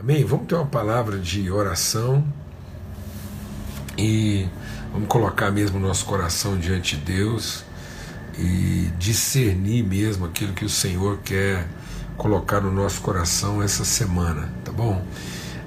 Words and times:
Amém? 0.00 0.24
Vamos 0.24 0.46
ter 0.46 0.54
uma 0.54 0.64
palavra 0.64 1.18
de 1.18 1.50
oração 1.50 2.24
e 3.96 4.46
vamos 4.92 5.08
colocar 5.08 5.50
mesmo 5.50 5.76
o 5.76 5.80
nosso 5.80 6.04
coração 6.04 6.56
diante 6.56 6.96
de 6.96 7.02
Deus 7.02 7.64
e 8.38 8.92
discernir 8.96 9.82
mesmo 9.82 10.24
aquilo 10.24 10.52
que 10.52 10.64
o 10.64 10.68
Senhor 10.68 11.18
quer 11.24 11.66
colocar 12.16 12.60
no 12.60 12.70
nosso 12.70 13.00
coração 13.00 13.60
essa 13.60 13.84
semana, 13.84 14.48
tá 14.64 14.70
bom? 14.70 15.04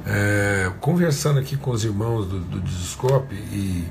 É, 0.05 0.71
conversando 0.79 1.37
aqui 1.37 1.57
com 1.57 1.71
os 1.71 1.83
irmãos 1.83 2.25
do, 2.25 2.39
do 2.39 2.61
Discope 2.61 3.35
e, 3.35 3.85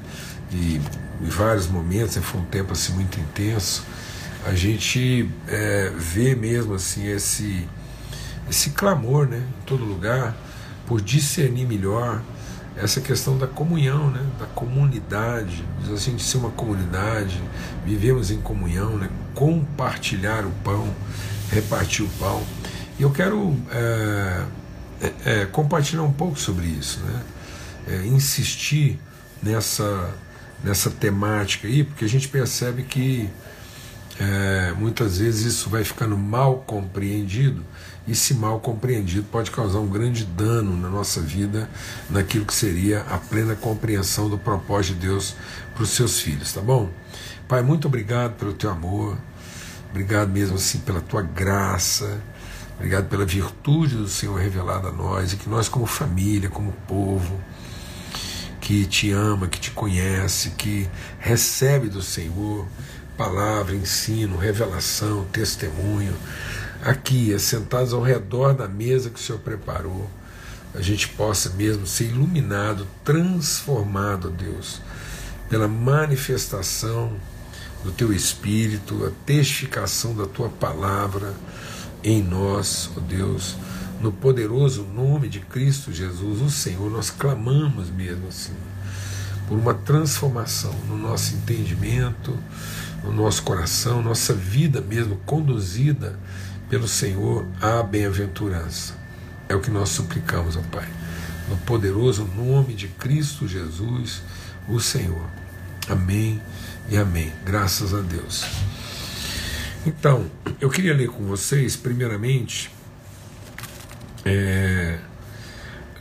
e 0.51 0.81
em 1.21 1.29
vários 1.29 1.67
momentos, 1.67 2.17
né, 2.17 2.23
foi 2.23 2.41
um 2.41 2.47
tempo 2.47 2.73
assim 2.73 2.95
muito 2.95 3.21
intenso, 3.21 3.85
a 4.47 4.55
gente 4.55 5.29
é, 5.47 5.93
vê 5.95 6.35
mesmo 6.35 6.73
assim 6.73 7.07
esse, 7.09 7.69
esse 8.51 8.71
clamor 8.71 9.29
né, 9.29 9.39
em 9.39 9.65
todo 9.65 9.85
lugar 9.85 10.37
por 10.87 11.01
discernir 11.01 11.67
melhor 11.67 12.21
essa 12.77 13.01
questão 13.01 13.39
da 13.39 13.47
comunhão, 13.47 14.11
né, 14.11 14.27
da 14.39 14.47
comunidade, 14.47 15.65
assim, 15.95 16.17
de 16.17 16.23
ser 16.23 16.39
uma 16.39 16.51
comunidade, 16.51 17.41
vivemos 17.85 18.31
em 18.31 18.41
comunhão, 18.41 18.97
né, 18.97 19.09
compartilhar 19.35 20.45
o 20.45 20.51
pão, 20.65 20.93
repartir 21.51 22.05
o 22.05 22.09
pão. 22.19 22.43
E 22.99 23.03
eu 23.03 23.11
quero 23.11 23.57
é, 23.71 24.45
é, 25.01 25.13
é, 25.25 25.47
compartilhar 25.47 26.03
um 26.03 26.13
pouco 26.13 26.39
sobre 26.39 26.67
isso, 26.67 27.01
né, 27.01 27.23
é, 27.89 28.07
insistir 28.07 28.99
nessa, 29.43 30.13
nessa 30.65 30.91
temática 30.91 31.69
aí, 31.69 31.85
porque 31.85 32.05
a 32.05 32.09
gente 32.09 32.29
percebe 32.29 32.83
que 32.83 33.29
é, 34.19 34.73
muitas 34.77 35.19
vezes 35.19 35.55
isso 35.55 35.71
vai 35.71 35.85
ficando 35.85 36.17
mal 36.17 36.65
compreendido 36.67 37.65
e 38.11 38.15
se 38.17 38.35
mal 38.35 38.59
compreendido 38.59 39.25
pode 39.31 39.53
causar 39.53 39.79
um 39.79 39.87
grande 39.87 40.25
dano 40.25 40.77
na 40.77 40.89
nossa 40.89 41.21
vida, 41.21 41.71
naquilo 42.11 42.45
que 42.45 42.53
seria 42.53 43.03
a 43.03 43.19
plena 43.19 43.55
compreensão 43.55 44.29
do 44.29 44.37
propósito 44.37 44.95
de 44.95 45.07
Deus 45.07 45.37
para 45.73 45.85
os 45.85 45.91
seus 45.91 46.19
filhos, 46.19 46.53
tá 46.53 46.61
bom? 46.61 46.91
Pai, 47.47 47.63
muito 47.63 47.87
obrigado 47.87 48.33
pelo 48.33 48.53
teu 48.53 48.69
amor, 48.69 49.17
obrigado 49.91 50.29
mesmo 50.29 50.57
assim 50.57 50.81
pela 50.81 51.01
tua 51.01 51.23
graça, 51.23 52.21
obrigado 52.75 53.09
pela 53.09 53.25
virtude 53.25 53.95
do 53.95 54.09
Senhor 54.09 54.41
revelada 54.41 54.89
a 54.89 54.93
nós 54.93 55.33
e 55.33 55.37
que 55.37 55.49
nós 55.49 55.69
como 55.69 55.87
família, 55.87 56.51
como 56.51 56.73
povo, 56.89 57.41
que 58.61 58.87
te 58.87 59.13
ama, 59.13 59.47
que 59.47 59.61
te 59.61 59.71
conhece, 59.71 60.51
que 60.51 60.89
recebe 61.21 61.89
do 61.89 62.03
Senhor 62.03 62.67
palavra, 63.17 63.77
ensino, 63.77 64.37
revelação, 64.39 65.27
testemunho, 65.27 66.17
aqui, 66.83 67.39
sentados 67.39 67.93
ao 67.93 68.03
redor 68.03 68.55
da 68.55 68.67
mesa 68.67 69.11
que 69.11 69.19
o 69.19 69.23
Senhor 69.23 69.39
preparou, 69.41 70.09
a 70.75 70.81
gente 70.81 71.09
possa 71.09 71.51
mesmo 71.51 71.87
ser 71.87 72.05
iluminado, 72.05 72.87
transformado, 73.05 74.31
Deus, 74.31 74.81
pela 75.49 75.67
manifestação 75.67 77.13
do 77.85 77.91
Teu 77.91 78.13
Espírito, 78.13 79.05
a 79.05 79.11
testificação 79.27 80.15
da 80.15 80.27
Tua 80.27 80.49
palavra 80.49 81.35
em 82.05 82.23
nós, 82.23 82.91
ó 82.97 83.01
Deus, 83.01 83.57
no 84.01 84.13
poderoso 84.13 84.85
nome 84.85 85.29
de 85.29 85.41
Cristo 85.41 85.93
Jesus, 85.93 86.41
o 86.41 86.51
Senhor, 86.51 86.91
nós 86.91 87.11
clamamos 87.11 87.91
mesmo 87.91 88.29
assim, 88.29 88.55
por 89.47 89.59
uma 89.59 89.75
transformação 89.75 90.73
no 90.89 90.97
nosso 90.97 91.35
entendimento, 91.35 92.39
no 93.03 93.13
nosso 93.13 93.43
coração, 93.43 94.03
nossa 94.03 94.33
vida 94.33 94.81
mesmo 94.81 95.17
conduzida 95.27 96.19
pelo 96.71 96.87
Senhor 96.87 97.45
à 97.61 97.83
bem-aventurança. 97.83 98.95
É 99.49 99.55
o 99.55 99.61
que 99.61 99.71
nós 99.71 99.89
suplicamos 99.89 100.57
ao 100.57 100.63
Pai. 100.63 100.89
No 101.49 101.57
poderoso 101.59 102.25
nome 102.25 102.75
de 102.75 102.87
Cristo 102.87 103.49
Jesus, 103.49 104.23
o 104.69 104.79
Senhor. 104.79 105.29
Amém 105.89 106.41
e 106.89 106.97
amém. 106.97 107.33
Graças 107.45 107.93
a 107.93 108.01
Deus. 108.01 108.45
Então, 109.85 110.31
eu 110.61 110.71
queria 110.71 110.95
ler 110.95 111.09
com 111.09 111.25
vocês, 111.25 111.75
primeiramente, 111.75 112.71
é, 114.25 115.01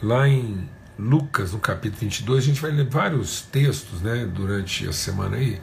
lá 0.03 0.27
em 0.27 0.69
Lucas, 0.99 1.53
no 1.53 1.59
capítulo 1.59 2.01
22, 2.01 2.43
a 2.43 2.45
gente 2.45 2.61
vai 2.61 2.71
ler 2.71 2.87
vários 2.87 3.41
textos 3.41 4.01
né, 4.01 4.29
durante 4.31 4.87
a 4.87 4.93
semana 4.93 5.37
aí 5.37 5.59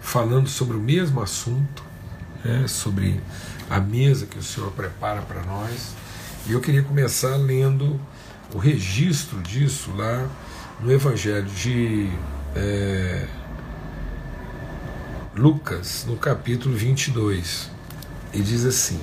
falando 0.00 0.48
sobre 0.48 0.76
o 0.76 0.80
mesmo 0.80 1.20
assunto, 1.20 1.84
né, 2.44 2.66
sobre 2.66 3.20
a 3.68 3.80
mesa 3.80 4.26
que 4.26 4.38
o 4.38 4.42
Senhor 4.42 4.70
prepara 4.72 5.22
para 5.22 5.42
nós. 5.42 5.94
E 6.46 6.52
eu 6.52 6.60
queria 6.60 6.82
começar 6.82 7.36
lendo 7.36 8.00
o 8.54 8.58
registro 8.58 9.40
disso 9.42 9.90
lá 9.94 10.28
no 10.80 10.90
Evangelho 10.90 11.46
de 11.46 12.08
é, 12.54 13.26
Lucas, 15.36 16.04
no 16.06 16.16
capítulo 16.16 16.74
22. 16.74 17.70
E 18.32 18.40
diz 18.40 18.64
assim: 18.64 19.00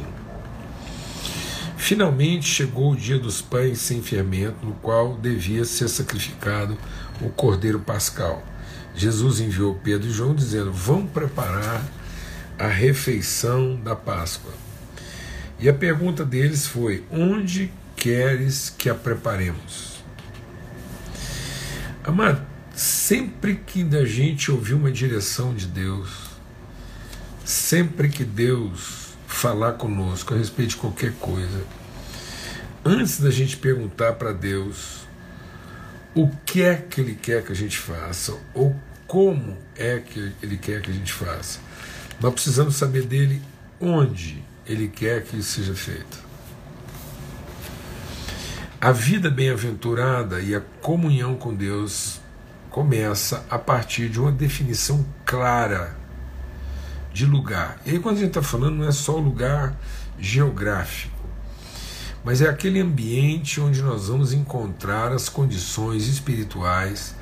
Finalmente 1.78 2.48
chegou 2.48 2.94
o 2.94 2.96
dia 2.96 3.20
dos 3.20 3.42
pães 3.42 3.80
sem 3.80 4.02
fermento, 4.02 4.66
no 4.66 4.74
qual 4.74 5.16
devia 5.18 5.66
ser 5.66 5.88
sacrificado 5.88 6.78
o 7.22 7.30
cordeiro 7.30 7.80
pascal. 7.80 8.44
Jesus 8.96 9.40
enviou 9.40 9.76
Pedro 9.76 10.08
e 10.08 10.12
João 10.12 10.34
dizendo: 10.34 10.72
Vão 10.72 11.06
preparar 11.06 11.86
a 12.58 12.68
refeição 12.68 13.76
da 13.76 13.96
Páscoa. 13.96 14.54
E 15.60 15.70
a 15.70 15.74
pergunta 15.74 16.26
deles 16.26 16.68
foi: 16.68 17.04
Onde 17.12 17.72
queres 17.96 18.70
que 18.70 18.90
a 18.90 18.96
preparemos? 18.96 20.04
Amado, 22.04 22.46
sempre 22.76 23.56
que 23.56 23.84
a 23.96 24.06
gente 24.06 24.52
ouvir 24.52 24.74
uma 24.74 24.92
direção 24.92 25.56
de 25.56 25.66
Deus, 25.66 26.10
sempre 27.44 28.10
que 28.10 28.24
Deus 28.24 29.16
falar 29.28 29.74
conosco 29.74 30.34
a 30.34 30.38
respeito 30.38 30.72
de 30.72 30.76
qualquer 30.78 31.14
coisa, 31.14 31.64
antes 32.84 33.20
da 33.20 33.32
gente 33.32 33.58
perguntar 33.58 34.14
para 34.14 34.32
Deus 34.32 35.06
o 36.14 36.30
que 36.46 36.62
é 36.62 36.76
que 36.76 37.02
Ele 37.02 37.16
quer 37.16 37.44
que 37.44 37.52
a 37.52 37.56
gente 37.56 37.78
faça, 37.78 38.38
ou 38.54 38.76
como 39.08 39.58
é 39.76 40.00
que 40.00 40.32
Ele 40.42 40.58
quer 40.58 40.82
que 40.82 40.92
a 40.92 40.94
gente 40.94 41.12
faça. 41.12 41.60
Nós 42.20 42.34
precisamos 42.34 42.76
saber 42.76 43.04
dele 43.04 43.42
onde 43.80 44.44
Ele 44.66 44.88
quer 44.88 45.24
que 45.24 45.38
isso 45.38 45.60
seja 45.60 45.76
feito. 45.76 46.24
A 48.80 48.92
vida 48.92 49.30
bem-aventurada 49.30 50.42
e 50.42 50.54
a 50.54 50.62
comunhão 50.82 51.36
com 51.36 51.54
Deus 51.54 52.20
começa 52.70 53.46
a 53.50 53.58
partir 53.58 54.10
de 54.10 54.20
uma 54.20 54.32
definição 54.32 55.06
clara 55.26 55.96
de 57.12 57.26
lugar. 57.26 57.80
E 57.86 57.92
aí, 57.92 58.00
quando 58.00 58.18
a 58.18 58.20
gente 58.20 58.30
está 58.30 58.44
falando, 58.44 58.76
não 58.78 58.88
é 58.88 58.92
só 58.92 59.16
o 59.16 59.22
lugar 59.22 59.76
geográfico 60.20 61.16
mas 62.26 62.42
é 62.42 62.50
aquele 62.50 62.82
ambiente 62.82 63.62
onde 63.62 63.84
nós 63.84 64.08
vamos 64.08 64.34
encontrar 64.34 65.12
as 65.12 65.30
condições 65.30 66.08
espirituais 66.08 67.16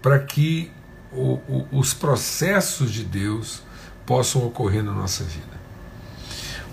para 0.00 0.18
que 0.18 0.72
o, 1.12 1.34
o, 1.46 1.68
os 1.70 1.92
processos 1.92 2.90
de 2.90 3.04
Deus 3.04 3.62
possam 4.12 4.46
ocorrer 4.46 4.84
na 4.84 4.92
nossa 4.92 5.24
vida. 5.24 5.58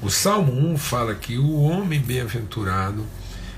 O 0.01 0.09
Salmo 0.09 0.51
1 0.51 0.77
fala 0.77 1.15
que 1.15 1.37
o 1.37 1.61
homem 1.61 1.97
bem-aventurado 2.01 3.05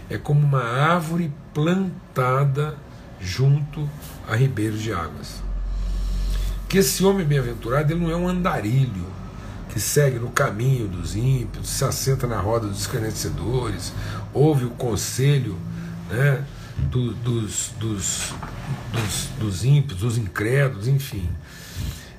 é 0.08 0.19
como 0.19 0.40
uma 0.40 0.64
árvore 0.64 1.34
plantada 1.52 2.78
junto 3.20 3.90
a 4.28 4.36
ribeiros 4.36 4.84
de 4.84 4.94
águas. 4.94 5.41
Que 6.70 6.78
esse 6.78 7.03
homem 7.03 7.25
bem-aventurado 7.25 7.91
ele 7.91 8.02
não 8.02 8.12
é 8.12 8.16
um 8.16 8.28
andarilho, 8.28 9.08
que 9.70 9.80
segue 9.80 10.20
no 10.20 10.30
caminho 10.30 10.88
dos 10.88 11.16
ímpios, 11.16 11.68
se 11.68 11.84
assenta 11.84 12.28
na 12.28 12.40
roda 12.40 12.68
dos 12.68 12.81
escarnecedores, 12.81 13.91
ouve 14.32 14.66
o 14.66 14.70
conselho 14.70 15.58
né, 16.08 16.46
do, 16.91 17.16
dos, 17.16 17.72
dos, 17.79 18.32
dos, 18.94 19.29
dos 19.40 19.66
ímpios, 19.66 20.00
dos 20.00 20.20
incrédulos, 20.20 20.88
enfim. 20.88 21.28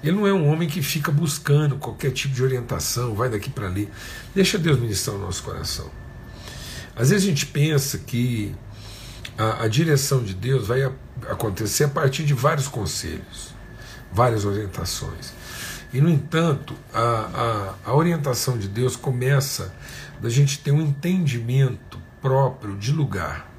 Ele 0.02 0.16
não 0.16 0.26
é 0.26 0.32
um 0.32 0.48
homem 0.48 0.68
que 0.68 0.82
fica 0.82 1.12
buscando 1.12 1.76
qualquer 1.76 2.10
tipo 2.10 2.34
de 2.34 2.42
orientação, 2.42 3.14
vai 3.14 3.28
daqui 3.28 3.48
para 3.48 3.66
ali. 3.66 3.88
Deixa 4.34 4.58
Deus 4.58 4.78
ministrar 4.78 5.16
o 5.16 5.20
nosso 5.20 5.42
coração. 5.42 5.88
Às 6.96 7.10
vezes 7.10 7.24
a 7.24 7.28
gente 7.28 7.46
pensa 7.46 7.98
que 7.98 8.54
a, 9.38 9.64
a 9.64 9.68
direção 9.68 10.22
de 10.22 10.34
Deus 10.34 10.66
vai 10.66 10.82
a, 10.82 10.92
acontecer 11.30 11.84
a 11.84 11.88
partir 11.88 12.24
de 12.24 12.34
vários 12.34 12.66
conselhos, 12.66 13.54
várias 14.12 14.44
orientações. 14.44 15.32
E, 15.92 16.00
no 16.00 16.08
entanto, 16.08 16.74
a, 16.92 17.74
a, 17.84 17.90
a 17.90 17.94
orientação 17.94 18.58
de 18.58 18.66
Deus 18.66 18.96
começa 18.96 19.72
da 20.20 20.28
gente 20.28 20.58
ter 20.58 20.72
um 20.72 20.80
entendimento 20.80 22.00
próprio 22.20 22.76
de 22.76 22.92
lugar. 22.92 23.50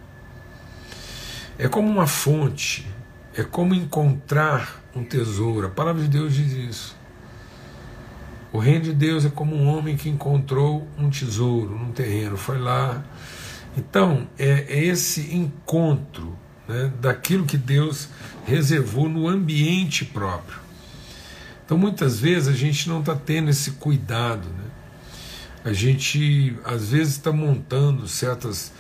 É 1.58 1.68
como 1.68 1.90
uma 1.90 2.08
fonte, 2.08 2.88
é 3.36 3.44
como 3.44 3.74
encontrar 3.74 4.83
um 4.96 5.04
tesouro. 5.04 5.68
A 5.68 5.70
palavra 5.70 6.02
de 6.02 6.08
Deus 6.08 6.34
diz 6.34 6.52
isso. 6.52 6.96
O 8.52 8.60
reino 8.60 8.82
de 8.82 8.94
Deus 8.94 9.26
é 9.26 9.30
como 9.30 9.56
um 9.56 9.68
homem 9.68 9.98
que 9.98 10.08
encontrou 10.08 10.88
um 10.98 11.10
tesouro 11.10 11.76
num 11.76 11.92
terreno, 11.92 12.38
foi 12.38 12.60
lá 12.60 13.04
Então, 13.76 14.28
é, 14.38 14.66
é 14.70 14.86
esse 14.86 15.34
encontro 15.34 16.38
né, 16.68 16.92
daquilo 17.02 17.46
que 17.46 17.58
Deus 17.58 18.10
reservou 18.46 19.10
no 19.10 19.28
ambiente 19.28 20.06
próprio. 20.06 20.60
Então, 21.66 21.78
muitas 21.78 22.20
vezes, 22.20 22.48
a 22.48 22.56
gente 22.56 22.88
não 22.88 23.00
está 23.00 23.16
tendo 23.16 23.50
esse 23.50 23.72
cuidado. 23.72 24.48
Né? 24.48 24.66
A 25.66 25.74
gente, 25.74 26.56
às 26.64 26.90
vezes, 26.90 27.14
está 27.14 27.32
montando 27.32 28.08
certas 28.08 28.72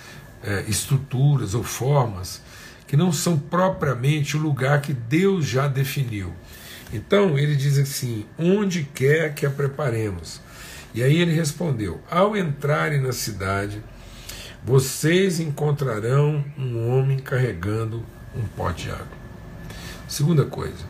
é, 0.44 0.66
estruturas 0.68 1.56
ou 1.56 1.64
formas 1.64 2.42
que 2.94 2.98
não 2.98 3.12
são 3.12 3.40
propriamente 3.40 4.38
o 4.38 4.40
lugar 4.40 4.80
que 4.80 4.94
Deus 4.94 5.48
já 5.48 5.68
definiu. 5.68 6.32
Então, 6.94 7.40
ele 7.40 7.56
diz 7.56 7.80
assim: 7.80 8.24
onde 8.38 8.84
quer 8.84 9.34
que 9.34 9.48
a 9.48 9.50
preparemos. 9.50 10.40
E 10.94 11.02
aí 11.02 11.20
ele 11.20 11.34
respondeu: 11.34 12.00
ao 12.08 12.38
entrarem 12.38 13.02
na 13.02 13.12
cidade 13.12 13.82
vocês 14.64 15.40
encontrarão 15.40 16.46
um 16.56 16.88
homem 16.88 17.18
carregando 17.18 18.06
um 18.36 18.44
pote 18.56 18.84
de 18.84 18.92
água. 18.92 19.08
Segunda 20.08 20.46
coisa, 20.46 20.86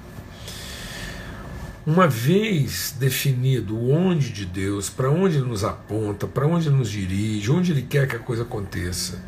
uma 1.85 2.05
vez 2.05 2.93
definido 2.99 3.77
o 3.77 3.91
onde 3.91 4.29
de 4.33 4.45
Deus, 4.45 4.89
para 4.89 5.09
onde 5.09 5.37
ele 5.37 5.47
nos 5.47 5.63
aponta, 5.63 6.27
para 6.27 6.45
onde 6.45 6.67
ele 6.67 6.75
nos 6.75 6.91
dirige, 6.91 7.49
onde 7.49 7.71
ele 7.71 7.83
quer 7.83 8.09
que 8.09 8.17
a 8.17 8.19
coisa 8.19 8.43
aconteça, 8.43 9.23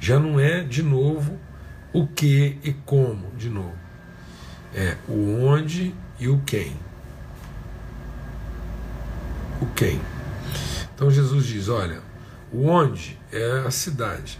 já 0.00 0.18
não 0.18 0.40
é 0.40 0.62
de 0.64 0.82
novo 0.82 1.38
o 1.92 2.06
que 2.06 2.58
e 2.62 2.72
como, 2.72 3.30
de 3.36 3.48
novo. 3.48 3.76
É 4.74 4.96
o 5.06 5.44
onde 5.44 5.94
e 6.18 6.28
o 6.28 6.38
quem. 6.46 6.76
O 9.60 9.66
quem. 9.66 10.00
Então 10.94 11.10
Jesus 11.10 11.46
diz: 11.46 11.68
olha, 11.68 12.00
o 12.52 12.66
onde 12.66 13.18
é 13.30 13.64
a 13.66 13.70
cidade. 13.70 14.38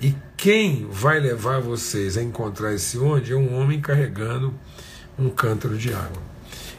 E 0.00 0.14
quem 0.36 0.86
vai 0.90 1.18
levar 1.18 1.60
vocês 1.60 2.16
a 2.16 2.22
encontrar 2.22 2.72
esse 2.74 2.98
onde 2.98 3.32
é 3.32 3.36
um 3.36 3.60
homem 3.60 3.80
carregando 3.80 4.54
um 5.18 5.28
cântaro 5.28 5.76
de 5.76 5.92
água. 5.92 6.22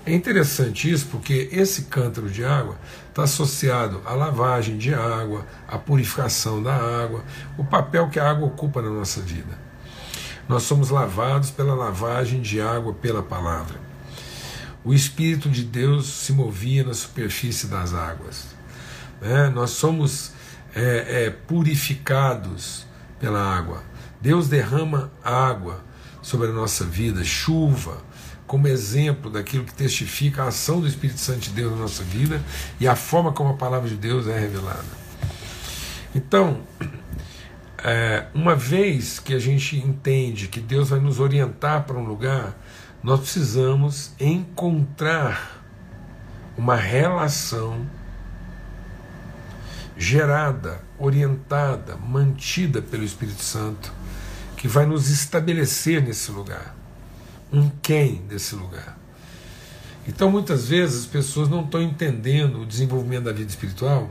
É 0.05 0.13
interessante 0.13 0.89
isso 0.89 1.07
porque 1.11 1.49
esse 1.51 1.83
cântaro 1.83 2.29
de 2.29 2.43
água 2.43 2.77
está 3.09 3.23
associado 3.23 4.01
à 4.05 4.13
lavagem 4.13 4.77
de 4.77 4.93
água, 4.93 5.45
à 5.67 5.77
purificação 5.77 6.63
da 6.63 6.73
água, 6.73 7.23
o 7.57 7.65
papel 7.65 8.09
que 8.09 8.19
a 8.19 8.29
água 8.29 8.47
ocupa 8.47 8.81
na 8.81 8.89
nossa 8.89 9.21
vida. 9.21 9.68
Nós 10.49 10.63
somos 10.63 10.89
lavados 10.89 11.51
pela 11.51 11.75
lavagem 11.75 12.41
de 12.41 12.59
água 12.59 12.91
pela 12.91 13.21
palavra. 13.21 13.79
O 14.83 14.95
Espírito 14.95 15.47
de 15.47 15.63
Deus 15.63 16.07
se 16.07 16.33
movia 16.33 16.83
na 16.83 16.95
superfície 16.95 17.67
das 17.67 17.93
águas. 17.93 18.47
Né? 19.21 19.47
Nós 19.49 19.69
somos 19.69 20.31
é, 20.73 21.25
é, 21.25 21.29
purificados 21.29 22.87
pela 23.19 23.39
água. 23.39 23.83
Deus 24.19 24.47
derrama 24.47 25.11
água 25.23 25.83
sobre 26.19 26.47
a 26.47 26.51
nossa 26.51 26.83
vida, 26.83 27.23
chuva, 27.23 28.01
como 28.47 28.67
exemplo 28.67 29.29
daquilo 29.29 29.65
que 29.65 29.73
testifica 29.73 30.43
a 30.43 30.47
ação 30.47 30.81
do 30.81 30.87
Espírito 30.87 31.19
Santo 31.19 31.41
de 31.41 31.51
Deus 31.51 31.73
na 31.73 31.77
nossa 31.77 32.03
vida 32.03 32.41
e 32.79 32.87
a 32.87 32.95
forma 32.95 33.31
como 33.31 33.51
a 33.51 33.53
palavra 33.53 33.87
de 33.87 33.95
Deus 33.95 34.27
é 34.27 34.39
revelada. 34.39 34.97
Então, 36.15 36.61
é, 37.83 38.27
uma 38.33 38.55
vez 38.55 39.19
que 39.19 39.33
a 39.33 39.39
gente 39.39 39.77
entende 39.77 40.47
que 40.47 40.59
Deus 40.59 40.89
vai 40.89 40.99
nos 40.99 41.19
orientar 41.19 41.83
para 41.83 41.97
um 41.97 42.03
lugar, 42.03 42.57
nós 43.01 43.19
precisamos 43.19 44.11
encontrar 44.19 45.63
uma 46.57 46.75
relação 46.75 47.87
gerada, 49.97 50.81
orientada, 50.97 51.95
mantida 51.95 52.81
pelo 52.81 53.03
Espírito 53.03 53.41
Santo, 53.41 53.93
que 54.57 54.67
vai 54.67 54.85
nos 54.85 55.09
estabelecer 55.09 56.01
nesse 56.01 56.31
lugar. 56.31 56.75
Um 57.51 57.69
quem 57.81 58.15
desse 58.27 58.55
lugar. 58.55 58.97
Então, 60.07 60.29
muitas 60.29 60.67
vezes, 60.67 61.01
as 61.01 61.05
pessoas 61.05 61.49
não 61.49 61.63
estão 61.63 61.81
entendendo 61.81 62.61
o 62.61 62.65
desenvolvimento 62.65 63.25
da 63.25 63.31
vida 63.31 63.49
espiritual 63.49 64.09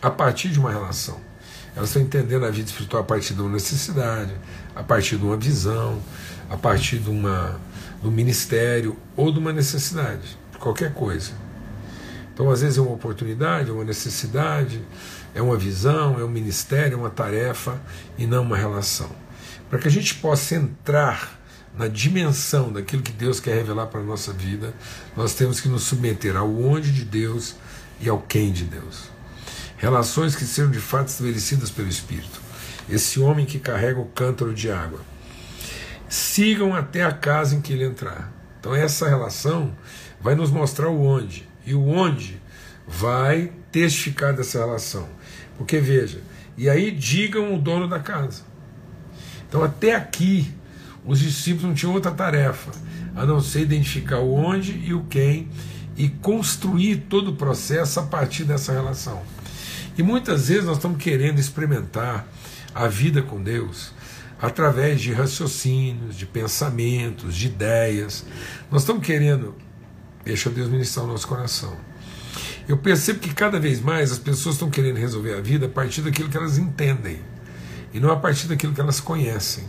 a 0.00 0.10
partir 0.10 0.50
de 0.50 0.58
uma 0.58 0.70
relação. 0.70 1.29
Elas 1.74 1.90
estão 1.90 2.02
entendendo 2.02 2.44
a 2.44 2.50
vida 2.50 2.68
espiritual 2.68 3.02
a 3.02 3.06
partir 3.06 3.34
de 3.34 3.40
uma 3.40 3.50
necessidade, 3.50 4.32
a 4.74 4.82
partir 4.82 5.16
de 5.16 5.24
uma 5.24 5.36
visão, 5.36 6.00
a 6.48 6.56
partir 6.56 6.98
de, 6.98 7.10
uma, 7.10 7.60
de 8.02 8.08
um 8.08 8.10
ministério 8.10 8.96
ou 9.16 9.32
de 9.32 9.38
uma 9.38 9.52
necessidade, 9.52 10.38
qualquer 10.58 10.92
coisa. 10.92 11.32
Então, 12.34 12.50
às 12.50 12.62
vezes, 12.62 12.78
é 12.78 12.80
uma 12.80 12.92
oportunidade, 12.92 13.70
é 13.70 13.72
uma 13.72 13.84
necessidade, 13.84 14.80
é 15.34 15.42
uma 15.42 15.56
visão, 15.56 16.18
é 16.18 16.24
um 16.24 16.28
ministério, 16.28 16.94
é 16.94 16.96
uma 16.96 17.10
tarefa 17.10 17.80
e 18.16 18.26
não 18.26 18.42
uma 18.42 18.56
relação. 18.56 19.10
Para 19.68 19.78
que 19.78 19.88
a 19.88 19.90
gente 19.90 20.14
possa 20.16 20.54
entrar 20.54 21.38
na 21.76 21.86
dimensão 21.86 22.72
daquilo 22.72 23.02
que 23.02 23.12
Deus 23.12 23.38
quer 23.38 23.54
revelar 23.54 23.86
para 23.86 24.00
a 24.00 24.02
nossa 24.04 24.32
vida, 24.32 24.74
nós 25.16 25.34
temos 25.34 25.60
que 25.60 25.68
nos 25.68 25.84
submeter 25.84 26.36
ao 26.36 26.50
onde 26.50 26.92
de 26.92 27.04
Deus 27.04 27.54
e 28.00 28.08
ao 28.08 28.18
quem 28.18 28.50
de 28.50 28.64
Deus. 28.64 29.10
Relações 29.80 30.36
que 30.36 30.44
sejam 30.44 30.70
de 30.70 30.78
fato 30.78 31.08
estabelecidas 31.08 31.70
pelo 31.70 31.88
Espírito. 31.88 32.40
Esse 32.88 33.18
homem 33.18 33.46
que 33.46 33.58
carrega 33.58 33.98
o 33.98 34.04
cântaro 34.04 34.54
de 34.54 34.70
água. 34.70 35.00
Sigam 36.08 36.74
até 36.74 37.02
a 37.02 37.12
casa 37.12 37.56
em 37.56 37.60
que 37.60 37.72
ele 37.72 37.84
entrar. 37.84 38.30
Então, 38.60 38.74
essa 38.74 39.08
relação 39.08 39.74
vai 40.20 40.34
nos 40.34 40.50
mostrar 40.50 40.88
o 40.90 41.02
onde. 41.02 41.48
E 41.64 41.74
o 41.74 41.88
onde 41.88 42.40
vai 42.86 43.52
testificar 43.72 44.34
dessa 44.34 44.58
relação. 44.58 45.08
Porque 45.56 45.78
veja, 45.78 46.20
e 46.58 46.68
aí 46.68 46.90
digam 46.90 47.54
o 47.54 47.58
dono 47.58 47.88
da 47.88 47.98
casa. 47.98 48.42
Então 49.48 49.64
até 49.64 49.94
aqui 49.94 50.54
os 51.04 51.18
discípulos 51.18 51.64
não 51.64 51.74
tinham 51.74 51.94
outra 51.94 52.10
tarefa 52.12 52.70
a 53.16 53.26
não 53.26 53.40
ser 53.40 53.62
identificar 53.62 54.18
o 54.18 54.32
onde 54.32 54.72
e 54.72 54.94
o 54.94 55.04
quem 55.04 55.48
e 55.96 56.08
construir 56.08 57.06
todo 57.08 57.32
o 57.32 57.36
processo 57.36 57.98
a 57.98 58.04
partir 58.04 58.44
dessa 58.44 58.72
relação. 58.72 59.22
E 60.00 60.02
muitas 60.02 60.48
vezes 60.48 60.64
nós 60.64 60.78
estamos 60.78 61.02
querendo 61.02 61.38
experimentar 61.38 62.26
a 62.74 62.88
vida 62.88 63.20
com 63.20 63.42
Deus 63.42 63.92
através 64.40 65.00
de 65.00 65.12
raciocínios, 65.12 66.16
de 66.16 66.24
pensamentos, 66.24 67.36
de 67.36 67.48
ideias. 67.48 68.24
Nós 68.70 68.80
estamos 68.80 69.04
querendo, 69.04 69.54
deixa 70.24 70.48
Deus 70.48 70.70
ministrar 70.70 71.04
o 71.04 71.08
nosso 71.08 71.28
coração 71.28 71.76
eu 72.70 72.78
percebo 72.78 73.18
que 73.18 73.34
cada 73.34 73.58
vez 73.58 73.80
mais 73.80 74.12
as 74.12 74.18
pessoas 74.18 74.54
estão 74.54 74.70
querendo 74.70 74.96
resolver 74.96 75.34
a 75.34 75.40
vida 75.40 75.66
a 75.66 75.68
partir 75.68 76.02
daquilo 76.02 76.28
que 76.28 76.36
elas 76.36 76.56
entendem 76.56 77.18
e 77.92 77.98
não 77.98 78.12
a 78.12 78.16
partir 78.16 78.46
daquilo 78.46 78.72
que 78.72 78.80
elas 78.80 79.00
conhecem. 79.00 79.64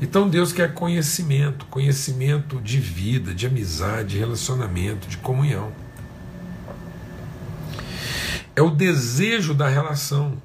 Então 0.00 0.26
Deus 0.26 0.54
quer 0.54 0.72
conhecimento, 0.72 1.66
conhecimento 1.66 2.62
de 2.62 2.80
vida, 2.80 3.34
de 3.34 3.46
amizade, 3.46 4.10
de 4.14 4.18
relacionamento, 4.18 5.06
de 5.06 5.18
comunhão. 5.18 5.83
É 8.56 8.62
o 8.62 8.70
desejo 8.70 9.54
da 9.54 9.68
relação 9.68 10.40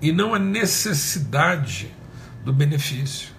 e 0.00 0.12
não 0.12 0.34
a 0.34 0.38
necessidade 0.38 1.94
do 2.44 2.52
benefício. 2.52 3.34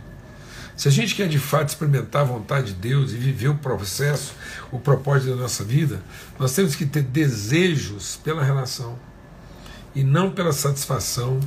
Se 0.75 0.89
a 0.89 0.92
gente 0.92 1.15
quer 1.15 1.27
de 1.27 1.39
fato 1.39 1.70
experimentar 1.70 2.24
a 2.24 2.25
vontade 2.25 2.74
de 2.74 2.74
Deus 2.74 3.12
e 3.12 3.18
viver 3.18 3.48
o 3.48 3.56
processo, 3.56 4.34
o 4.72 4.80
propósito 4.80 5.30
da 5.30 5.42
nossa 5.42 5.63
vida, 5.63 6.01
nós 6.38 6.54
temos 6.54 6.75
que 6.75 6.86
ter 6.86 7.01
desejos 7.01 8.18
pela 8.18 8.44
relação 8.44 9.00
e 9.96 10.04
não 10.04 10.32
pela 10.32 10.51
satisfação 10.51 11.39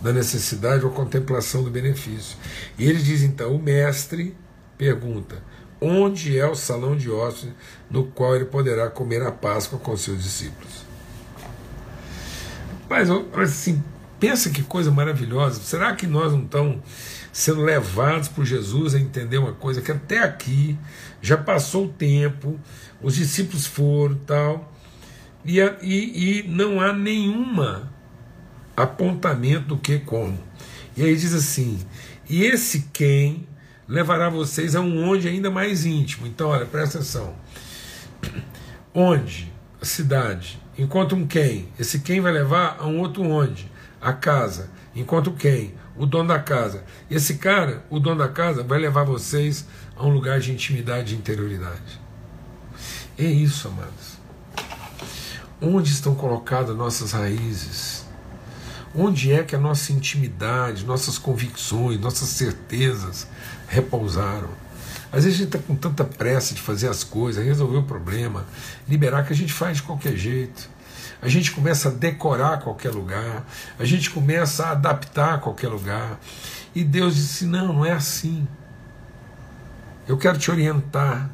da 0.00 0.12
necessidade 0.12 0.84
ou 0.84 0.92
contemplação 0.92 1.64
do 1.64 1.70
benefício. 1.70 2.36
E 2.78 2.88
ele 2.88 3.02
diz 3.02 3.22
então: 3.22 3.56
o 3.56 3.62
mestre 3.62 4.36
pergunta: 4.78 5.42
onde 5.80 6.38
é 6.38 6.46
o 6.46 6.54
salão 6.54 6.96
de 6.96 7.10
ossos 7.10 7.50
no 7.90 8.04
qual 8.04 8.36
ele 8.36 8.44
poderá 8.44 8.88
comer 8.88 9.22
a 9.22 9.32
Páscoa 9.32 9.80
com 9.80 9.96
seus 9.96 10.22
discípulos? 10.22 10.86
Mas 12.88 13.10
assim, 13.10 13.82
pensa 14.20 14.50
que 14.50 14.62
coisa 14.62 14.90
maravilhosa. 14.90 15.60
Será 15.60 15.94
que 15.94 16.06
nós 16.06 16.32
não 16.32 16.44
estamos 16.44 16.78
sendo 17.32 17.62
levados 17.62 18.28
por 18.28 18.44
Jesus 18.44 18.94
a 18.94 19.00
entender 19.00 19.38
uma 19.38 19.52
coisa 19.52 19.82
que 19.82 19.92
até 19.92 20.20
aqui 20.20 20.78
já 21.20 21.36
passou 21.36 21.86
o 21.86 21.88
tempo, 21.88 22.58
os 23.02 23.14
discípulos 23.14 23.66
foram 23.66 24.14
tal, 24.26 24.72
e, 25.44 25.60
e, 25.60 26.40
e 26.40 26.48
não 26.48 26.80
há 26.80 26.92
nenhuma 26.92 27.92
apontamento 28.76 29.68
do 29.68 29.78
que 29.78 29.98
como. 29.98 30.38
E 30.96 31.02
aí 31.02 31.14
diz 31.14 31.34
assim: 31.34 31.78
e 32.28 32.44
esse 32.44 32.88
quem 32.92 33.46
levará 33.88 34.28
vocês 34.28 34.74
a 34.74 34.80
um 34.80 35.08
onde 35.08 35.28
ainda 35.28 35.50
mais 35.50 35.84
íntimo. 35.84 36.26
Então, 36.26 36.48
olha, 36.48 36.66
presta 36.66 36.98
atenção. 36.98 37.34
Onde? 38.92 39.52
Cidade. 39.86 40.60
Enquanto 40.78 41.16
um 41.16 41.26
quem. 41.26 41.68
Esse 41.78 42.00
quem 42.00 42.20
vai 42.20 42.32
levar 42.32 42.76
a 42.78 42.86
um 42.86 43.00
outro 43.00 43.22
onde? 43.22 43.70
A 44.00 44.12
casa. 44.12 44.70
Enquanto 44.94 45.32
quem? 45.32 45.74
o 45.96 46.06
dono 46.06 46.28
da 46.28 46.38
casa. 46.38 46.84
Esse 47.10 47.34
cara, 47.34 47.84
o 47.90 47.98
dono 47.98 48.18
da 48.18 48.28
casa, 48.28 48.62
vai 48.62 48.78
levar 48.78 49.04
vocês 49.04 49.66
a 49.96 50.04
um 50.04 50.10
lugar 50.10 50.40
de 50.40 50.52
intimidade 50.52 51.14
e 51.14 51.18
interioridade. 51.18 52.00
É 53.18 53.24
isso, 53.24 53.68
amados. 53.68 54.16
Onde 55.60 55.90
estão 55.90 56.14
colocadas 56.14 56.76
nossas 56.76 57.12
raízes? 57.12 58.04
Onde 58.94 59.32
é 59.32 59.42
que 59.42 59.56
a 59.56 59.58
nossa 59.58 59.92
intimidade, 59.92 60.84
nossas 60.84 61.18
convicções, 61.18 61.98
nossas 61.98 62.28
certezas 62.28 63.26
repousaram? 63.66 64.50
Às 65.12 65.24
vezes 65.24 65.40
a 65.40 65.44
gente 65.44 65.56
está 65.56 65.58
com 65.66 65.74
tanta 65.74 66.04
pressa 66.04 66.54
de 66.54 66.60
fazer 66.60 66.88
as 66.88 67.04
coisas, 67.04 67.44
resolver 67.44 67.78
o 67.78 67.82
problema, 67.82 68.44
liberar 68.88 69.24
que 69.24 69.32
a 69.32 69.36
gente 69.36 69.52
faz 69.52 69.78
de 69.78 69.82
qualquer 69.82 70.16
jeito. 70.16 70.68
A 71.22 71.28
gente 71.28 71.52
começa 71.52 71.88
a 71.88 71.92
decorar 71.92 72.58
qualquer 72.58 72.90
lugar, 72.90 73.46
a 73.78 73.84
gente 73.84 74.10
começa 74.10 74.66
a 74.66 74.70
adaptar 74.72 75.40
qualquer 75.40 75.68
lugar. 75.68 76.20
E 76.74 76.84
Deus 76.84 77.14
disse: 77.14 77.46
não, 77.46 77.72
não 77.72 77.84
é 77.84 77.92
assim. 77.92 78.46
Eu 80.06 80.18
quero 80.18 80.38
te 80.38 80.50
orientar. 80.50 81.30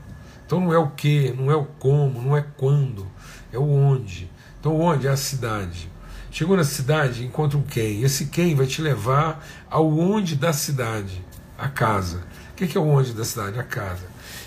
Então 0.47 0.61
não 0.61 0.73
é 0.73 0.79
o 0.79 0.89
que, 0.89 1.33
não 1.33 1.51
é 1.51 1.57
o 1.57 1.65
como, 1.65 2.21
não 2.21 2.37
é 2.37 2.45
quando, 2.57 3.07
é 3.53 3.59
o 3.59 3.69
onde. 3.69 4.31
Então 4.61 4.79
onde 4.79 5.07
é 5.07 5.11
a 5.11 5.17
cidade. 5.17 5.91
Chegou 6.31 6.57
na 6.57 6.65
cidade, 6.65 7.25
encontra 7.25 7.59
um 7.59 7.63
quem. 7.63 8.03
Esse 8.03 8.27
quem 8.27 8.55
vai 8.55 8.67
te 8.67 8.81
levar 8.81 9.45
ao 9.69 9.91
onde 9.99 10.37
da 10.37 10.53
cidade, 10.53 11.23
a 11.63 11.69
casa. 11.69 12.21
O 12.51 12.55
que 12.55 12.77
é 12.77 12.81
o 12.81 12.87
onde 12.87 13.13
da 13.13 13.25
cidade? 13.25 13.59
A 13.59 13.63
casa. 13.63 14.05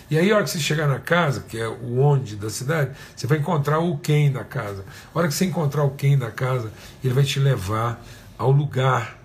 E 0.09 0.17
aí, 0.17 0.31
a 0.31 0.35
hora 0.35 0.43
que 0.43 0.49
você 0.49 0.59
chegar 0.59 0.87
na 0.87 0.99
casa, 0.99 1.43
que 1.47 1.57
é 1.57 1.67
o 1.67 1.99
onde 1.99 2.35
da 2.35 2.49
cidade, 2.49 2.91
você 3.15 3.25
vai 3.25 3.37
encontrar 3.37 3.79
o 3.79 3.97
quem 3.97 4.31
da 4.31 4.43
casa. 4.43 4.83
A 5.13 5.17
hora 5.17 5.27
que 5.27 5.33
você 5.33 5.45
encontrar 5.45 5.83
o 5.83 5.91
quem 5.91 6.17
da 6.17 6.29
casa, 6.29 6.71
ele 7.03 7.13
vai 7.13 7.23
te 7.23 7.39
levar 7.39 8.03
ao 8.37 8.51
lugar 8.51 9.17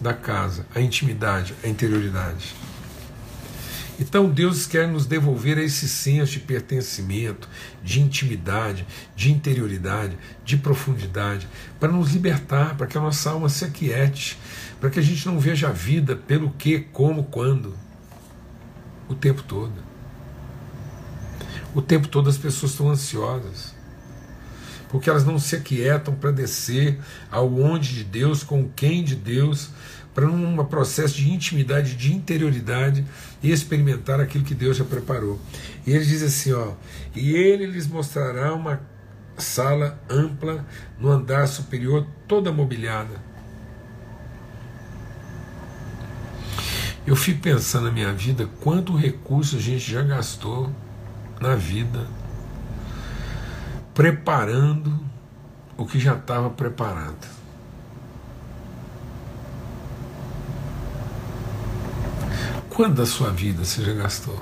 da 0.00 0.14
casa, 0.14 0.66
a 0.74 0.80
intimidade, 0.80 1.54
a 1.62 1.68
interioridade. 1.68 2.54
Então 3.98 4.28
Deus 4.28 4.66
quer 4.66 4.88
nos 4.88 5.06
devolver 5.06 5.56
esse 5.58 5.88
senso 5.88 6.32
de 6.32 6.40
pertencimento, 6.40 7.48
de 7.82 8.00
intimidade, 8.00 8.84
de 9.14 9.30
interioridade, 9.30 10.18
de 10.44 10.56
profundidade, 10.56 11.48
para 11.78 11.92
nos 11.92 12.12
libertar, 12.12 12.76
para 12.76 12.86
que 12.86 12.98
a 12.98 13.00
nossa 13.00 13.30
alma 13.30 13.48
se 13.48 13.64
aquiete, 13.64 14.36
para 14.80 14.90
que 14.90 14.98
a 14.98 15.02
gente 15.02 15.24
não 15.26 15.38
veja 15.38 15.68
a 15.68 15.72
vida 15.72 16.16
pelo 16.16 16.50
que, 16.50 16.80
como, 16.80 17.24
quando, 17.24 17.76
o 19.08 19.14
tempo 19.14 19.42
todo. 19.42 19.84
O 21.72 21.80
tempo 21.80 22.08
todo 22.08 22.28
as 22.28 22.38
pessoas 22.38 22.72
estão 22.72 22.90
ansiosas, 22.90 23.74
porque 24.88 25.08
elas 25.08 25.24
não 25.24 25.38
se 25.38 25.54
aquietam 25.54 26.14
para 26.14 26.32
descer 26.32 27.00
ao 27.30 27.52
onde 27.52 27.94
de 27.94 28.04
Deus, 28.04 28.42
com 28.42 28.68
quem 28.68 29.04
de 29.04 29.14
Deus, 29.14 29.70
para 30.14 30.26
um 30.26 30.64
processo 30.64 31.16
de 31.16 31.32
intimidade, 31.32 31.96
de 31.96 32.14
interioridade 32.14 33.04
e 33.42 33.50
experimentar 33.50 34.20
aquilo 34.20 34.44
que 34.44 34.54
Deus 34.54 34.76
já 34.76 34.84
preparou. 34.84 35.40
E 35.84 35.90
ele 35.90 36.04
diz 36.04 36.22
assim, 36.22 36.52
ó, 36.52 36.72
e 37.14 37.34
ele 37.34 37.66
lhes 37.66 37.88
mostrará 37.88 38.54
uma 38.54 38.80
sala 39.36 40.00
ampla 40.08 40.64
no 40.98 41.10
andar 41.10 41.48
superior, 41.48 42.06
toda 42.28 42.52
mobiliada. 42.52 43.20
Eu 47.06 47.16
fico 47.16 47.40
pensando 47.40 47.86
na 47.86 47.90
minha 47.90 48.12
vida 48.12 48.48
quanto 48.60 48.96
recurso 48.96 49.56
a 49.56 49.60
gente 49.60 49.90
já 49.90 50.02
gastou 50.02 50.72
na 51.40 51.54
vida 51.54 52.06
preparando 53.92 54.98
o 55.76 55.84
que 55.84 55.98
já 55.98 56.14
estava 56.14 56.50
preparado. 56.50 57.43
Quando 62.74 62.96
da 62.96 63.06
sua 63.06 63.30
vida 63.30 63.64
você 63.64 63.84
já 63.84 63.92
gastou? 63.92 64.36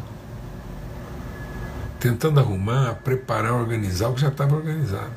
Tentando 2.00 2.40
arrumar, 2.40 2.94
preparar, 2.94 3.52
organizar 3.52 4.08
o 4.08 4.14
que 4.14 4.22
já 4.22 4.28
estava 4.28 4.56
organizado. 4.56 5.12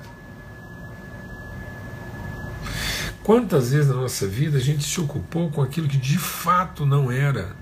Quantas 3.23 3.71
vezes 3.71 3.87
na 3.87 3.95
nossa 3.95 4.27
vida 4.27 4.57
a 4.57 4.61
gente 4.61 4.83
se 4.83 4.99
ocupou 4.99 5.49
com 5.49 5.61
aquilo 5.61 5.87
que 5.87 5.97
de 5.97 6.17
fato 6.17 6.85
não 6.85 7.09
era 7.09 7.55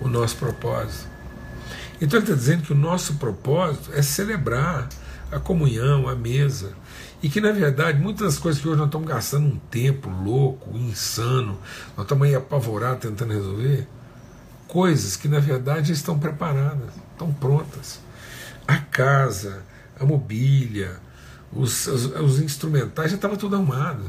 o 0.00 0.08
nosso 0.08 0.36
propósito? 0.36 1.06
Então 2.00 2.18
ele 2.18 2.24
está 2.26 2.34
dizendo 2.34 2.64
que 2.64 2.72
o 2.72 2.76
nosso 2.76 3.14
propósito 3.14 3.92
é 3.94 4.02
celebrar 4.02 4.88
a 5.30 5.38
comunhão, 5.38 6.08
a 6.08 6.16
mesa. 6.16 6.72
E 7.22 7.30
que 7.30 7.40
na 7.40 7.52
verdade 7.52 8.00
muitas 8.00 8.34
das 8.34 8.38
coisas 8.38 8.60
que 8.60 8.66
hoje 8.66 8.78
nós 8.78 8.88
estamos 8.88 9.06
gastando 9.06 9.46
um 9.46 9.58
tempo 9.70 10.10
louco, 10.10 10.76
insano, 10.76 11.56
nós 11.96 12.04
estamos 12.04 12.26
aí 12.26 12.34
apavorados 12.34 13.00
tentando 13.00 13.32
resolver, 13.32 13.86
coisas 14.68 15.16
que 15.16 15.26
na 15.26 15.40
verdade 15.40 15.92
estão 15.92 16.16
preparadas, 16.18 16.90
estão 17.12 17.32
prontas. 17.32 17.98
A 18.66 18.76
casa, 18.76 19.62
a 19.98 20.04
mobília, 20.04 21.00
os, 21.52 21.86
os, 21.86 22.04
os 22.04 22.40
instrumentais 22.40 23.10
já 23.10 23.16
estava 23.16 23.36
tudo 23.36 23.56
arrumado. 23.56 24.04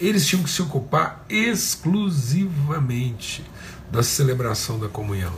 Eles 0.00 0.26
tinham 0.26 0.42
que 0.42 0.50
se 0.50 0.60
ocupar 0.60 1.24
exclusivamente 1.28 3.44
da 3.90 4.02
celebração 4.02 4.78
da 4.78 4.88
comunhão. 4.88 5.34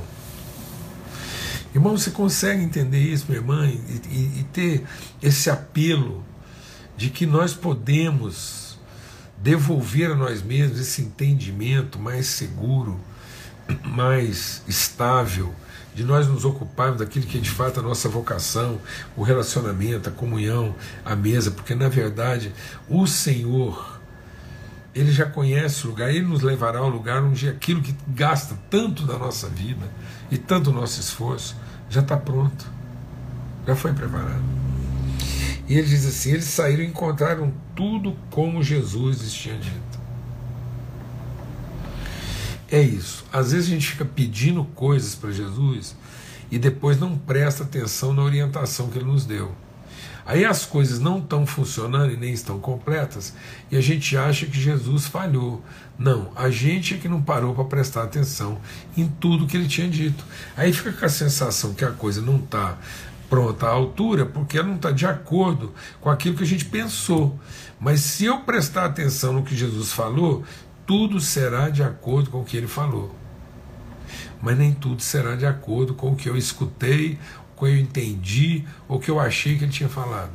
Irmão, 1.74 1.96
você 1.96 2.10
consegue 2.10 2.62
entender 2.62 3.00
isso, 3.00 3.24
minha 3.28 3.40
irmã, 3.40 3.66
e, 3.66 4.00
e, 4.10 4.40
e 4.40 4.46
ter 4.52 4.84
esse 5.22 5.50
apelo 5.50 6.24
de 6.96 7.10
que 7.10 7.26
nós 7.26 7.54
podemos 7.54 8.78
devolver 9.38 10.12
a 10.12 10.14
nós 10.14 10.42
mesmos 10.42 10.78
esse 10.78 11.02
entendimento 11.02 11.98
mais 11.98 12.26
seguro 12.26 13.00
mais 13.84 14.62
estável, 14.66 15.54
de 15.94 16.04
nós 16.04 16.26
nos 16.26 16.44
ocuparmos 16.44 16.98
daquilo 16.98 17.26
que 17.26 17.38
é 17.38 17.40
de 17.40 17.50
fato 17.50 17.80
a 17.80 17.82
nossa 17.82 18.08
vocação, 18.08 18.80
o 19.16 19.22
relacionamento, 19.22 20.08
a 20.08 20.12
comunhão, 20.12 20.74
a 21.04 21.14
mesa, 21.14 21.50
porque 21.50 21.74
na 21.74 21.88
verdade 21.88 22.52
o 22.88 23.06
Senhor, 23.06 24.00
Ele 24.94 25.12
já 25.12 25.26
conhece 25.26 25.86
o 25.86 25.90
lugar, 25.90 26.10
Ele 26.10 26.26
nos 26.26 26.40
levará 26.40 26.78
ao 26.78 26.88
lugar 26.88 27.22
onde 27.22 27.48
aquilo 27.48 27.82
que 27.82 27.94
gasta 28.08 28.58
tanto 28.70 29.04
da 29.04 29.18
nossa 29.18 29.48
vida 29.48 29.90
e 30.30 30.38
tanto 30.38 30.70
o 30.70 30.72
nosso 30.72 31.00
esforço 31.00 31.56
já 31.90 32.00
está 32.00 32.16
pronto, 32.16 32.66
já 33.66 33.76
foi 33.76 33.92
preparado. 33.92 34.42
E 35.68 35.78
ele 35.78 35.86
diz 35.86 36.04
assim: 36.06 36.32
eles 36.32 36.44
saíram 36.44 36.82
e 36.82 36.86
encontraram 36.86 37.52
tudo 37.76 38.16
como 38.30 38.62
Jesus 38.62 39.20
lhes 39.20 39.32
tinha 39.32 39.56
dito. 39.56 40.01
É 42.72 42.80
isso. 42.80 43.26
Às 43.30 43.52
vezes 43.52 43.68
a 43.68 43.70
gente 43.74 43.86
fica 43.86 44.04
pedindo 44.04 44.64
coisas 44.64 45.14
para 45.14 45.30
Jesus 45.30 45.94
e 46.50 46.58
depois 46.58 46.98
não 46.98 47.18
presta 47.18 47.64
atenção 47.64 48.14
na 48.14 48.22
orientação 48.22 48.88
que 48.88 48.96
ele 48.96 49.04
nos 49.04 49.26
deu. 49.26 49.54
Aí 50.24 50.42
as 50.42 50.64
coisas 50.64 50.98
não 50.98 51.18
estão 51.18 51.44
funcionando 51.44 52.12
e 52.12 52.16
nem 52.16 52.32
estão 52.32 52.58
completas 52.58 53.34
e 53.70 53.76
a 53.76 53.80
gente 53.82 54.16
acha 54.16 54.46
que 54.46 54.58
Jesus 54.58 55.06
falhou. 55.06 55.62
Não, 55.98 56.32
a 56.34 56.48
gente 56.48 56.94
é 56.94 56.96
que 56.96 57.08
não 57.08 57.20
parou 57.20 57.54
para 57.54 57.64
prestar 57.64 58.04
atenção 58.04 58.58
em 58.96 59.06
tudo 59.06 59.46
que 59.46 59.54
ele 59.54 59.68
tinha 59.68 59.88
dito. 59.88 60.24
Aí 60.56 60.72
fica 60.72 60.92
com 60.92 61.04
a 61.04 61.10
sensação 61.10 61.74
que 61.74 61.84
a 61.84 61.90
coisa 61.90 62.22
não 62.22 62.36
está 62.36 62.78
pronta 63.28 63.66
à 63.66 63.70
altura 63.70 64.24
porque 64.24 64.56
ela 64.56 64.68
não 64.68 64.76
está 64.76 64.90
de 64.90 65.04
acordo 65.04 65.74
com 66.00 66.08
aquilo 66.08 66.36
que 66.36 66.44
a 66.44 66.46
gente 66.46 66.64
pensou. 66.64 67.38
Mas 67.78 68.00
se 68.00 68.24
eu 68.24 68.40
prestar 68.40 68.86
atenção 68.86 69.34
no 69.34 69.42
que 69.42 69.54
Jesus 69.54 69.92
falou, 69.92 70.42
tudo 70.92 71.18
será 71.22 71.70
de 71.70 71.82
acordo 71.82 72.28
com 72.28 72.42
o 72.42 72.44
que 72.44 72.54
ele 72.54 72.66
falou. 72.66 73.16
Mas 74.42 74.58
nem 74.58 74.74
tudo 74.74 75.00
será 75.00 75.34
de 75.34 75.46
acordo 75.46 75.94
com 75.94 76.12
o 76.12 76.14
que 76.14 76.28
eu 76.28 76.36
escutei, 76.36 77.18
o 77.50 77.58
que 77.58 77.64
eu 77.64 77.78
entendi, 77.78 78.66
ou 78.86 78.98
o 78.98 79.00
que 79.00 79.10
eu 79.10 79.18
achei 79.18 79.56
que 79.56 79.64
ele 79.64 79.72
tinha 79.72 79.88
falado. 79.88 80.32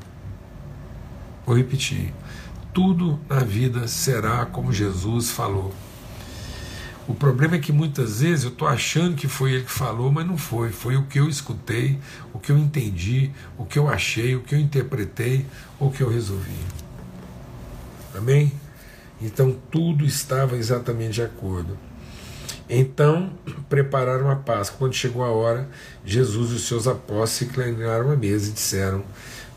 Vou 1.45 1.55
repetir. 1.55 2.11
Tudo 2.73 3.19
na 3.29 3.41
vida 3.41 3.87
será 3.87 4.47
como 4.47 4.73
Jesus 4.73 5.29
falou. 5.29 5.71
O 7.07 7.13
problema 7.13 7.57
é 7.57 7.59
que 7.59 7.71
muitas 7.71 8.21
vezes 8.21 8.43
eu 8.43 8.49
estou 8.49 8.67
achando 8.67 9.15
que 9.15 9.27
foi 9.27 9.51
ele 9.51 9.63
que 9.63 9.71
falou, 9.71 10.11
mas 10.11 10.25
não 10.25 10.39
foi. 10.39 10.71
Foi 10.71 10.97
o 10.97 11.03
que 11.03 11.19
eu 11.19 11.29
escutei, 11.29 11.99
o 12.33 12.39
que 12.39 12.51
eu 12.51 12.57
entendi, 12.57 13.29
o 13.59 13.63
que 13.63 13.77
eu 13.77 13.87
achei, 13.87 14.35
o 14.35 14.41
que 14.41 14.55
eu 14.55 14.59
interpretei, 14.59 15.45
o 15.79 15.91
que 15.91 16.01
eu 16.01 16.09
resolvi. 16.09 16.57
Amém? 18.17 18.51
Então 19.21 19.55
tudo 19.71 20.05
estava 20.05 20.55
exatamente 20.55 21.13
de 21.13 21.21
acordo. 21.23 21.77
Então 22.69 23.31
prepararam 23.69 24.29
a 24.29 24.35
Páscoa. 24.35 24.77
Quando 24.79 24.93
chegou 24.93 25.23
a 25.23 25.29
hora, 25.29 25.67
Jesus 26.05 26.51
e 26.51 26.55
os 26.55 26.67
seus 26.67 26.87
apóstolos 26.87 27.29
se 27.31 27.45
inclinaram 27.45 28.11
à 28.11 28.15
mesa 28.15 28.49
e 28.49 28.53
disseram: 28.53 29.03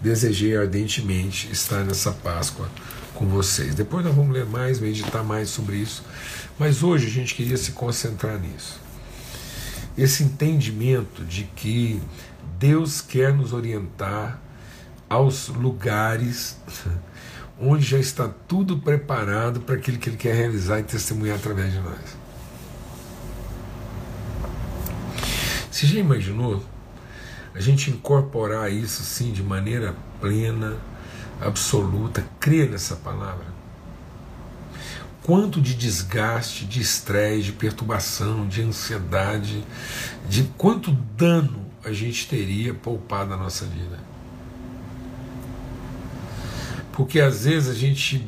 Desejei 0.00 0.57
ardentemente 0.57 1.50
estar 1.52 1.85
nessa 1.85 2.12
Páscoa 2.12 2.69
com 3.14 3.26
vocês. 3.26 3.75
Depois 3.75 4.05
nós 4.05 4.14
vamos 4.14 4.33
ler 4.33 4.47
mais, 4.47 4.81
meditar 4.81 5.23
mais 5.23 5.50
sobre 5.50 5.76
isso. 5.76 6.02
Mas 6.59 6.83
hoje 6.83 7.07
a 7.07 7.11
gente 7.11 7.35
queria 7.35 7.57
se 7.57 7.73
concentrar 7.73 8.38
nisso. 8.38 8.81
Esse 9.97 10.23
entendimento 10.23 11.25
de 11.25 11.45
que 11.45 12.00
Deus 12.59 13.00
quer 13.00 13.35
nos 13.35 13.52
orientar 13.52 14.40
aos 15.09 15.49
lugares 15.49 16.57
onde 17.61 17.85
já 17.85 17.99
está 17.99 18.29
tudo 18.29 18.79
preparado 18.79 19.61
para 19.61 19.75
aquilo 19.75 19.99
que 19.99 20.09
Ele 20.09 20.17
quer 20.17 20.35
realizar 20.35 20.81
e 20.81 20.83
testemunhar 20.83 21.37
através 21.37 21.73
de 21.73 21.79
nós. 21.81 22.21
Você 25.71 25.87
já 25.87 25.99
imaginou 25.99 26.62
a 27.55 27.61
gente 27.61 27.90
incorporar 27.90 28.73
isso 28.73 29.02
sim 29.02 29.33
de 29.33 29.43
maneira 29.43 29.95
plena, 30.21 30.76
absoluta. 31.40 32.25
Crê 32.38 32.67
nessa 32.67 32.97
palavra. 32.97 33.47
Quanto 35.23 35.61
de 35.61 35.75
desgaste, 35.75 36.64
de 36.64 36.81
estresse, 36.81 37.45
de 37.45 37.52
perturbação, 37.52 38.49
de 38.49 38.62
ansiedade, 38.62 39.64
de 40.29 40.45
quanto 40.57 40.93
dano 40.93 41.67
a 41.85 41.93
gente 41.93 42.26
teria 42.26 42.75
poupado 42.75 43.31
na 43.31 43.37
nossa 43.37 43.64
vida. 43.67 44.10
Porque 46.92 47.20
às 47.20 47.44
vezes 47.44 47.68
a 47.68 47.75
gente 47.75 48.26